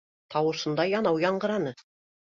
Тауышында 0.35 0.87
янау 0.93 1.21
яңғыраны 1.27 1.75